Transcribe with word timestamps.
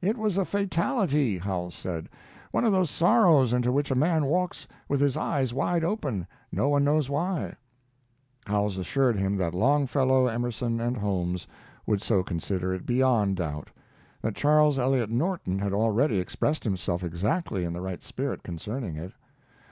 "It 0.00 0.16
was 0.16 0.36
a 0.36 0.44
fatality," 0.44 1.36
Howells 1.38 1.74
said. 1.74 2.08
"One 2.52 2.64
of 2.64 2.70
those 2.70 2.88
sorrows 2.88 3.52
into 3.52 3.72
which 3.72 3.90
a 3.90 3.96
man 3.96 4.26
walks 4.26 4.68
with 4.88 5.00
his 5.00 5.16
eyes 5.16 5.52
wide 5.52 5.82
open, 5.82 6.28
no 6.52 6.68
one 6.68 6.84
knows 6.84 7.10
why." 7.10 7.56
Howells 8.46 8.78
assured 8.78 9.16
him 9.16 9.36
that 9.38 9.52
Longfellow, 9.52 10.28
Emerson, 10.28 10.78
and 10.78 10.96
Holmes 10.96 11.48
would 11.84 12.00
so 12.00 12.22
consider 12.22 12.72
it, 12.72 12.86
beyond 12.86 13.38
doubt; 13.38 13.70
that 14.22 14.36
Charles 14.36 14.78
Eliot 14.78 15.10
Norton 15.10 15.58
had 15.58 15.72
already 15.72 16.20
expressed 16.20 16.62
himself 16.62 17.02
exactly 17.02 17.64
in 17.64 17.72
the 17.72 17.80
right 17.80 18.04
spirit 18.04 18.44
concerning 18.44 18.94
it. 18.94 19.10